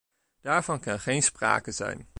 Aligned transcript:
Daarvan 0.41 0.79
kan 0.79 0.99
geen 0.99 1.23
sprake 1.23 1.71
zijn. 1.71 2.07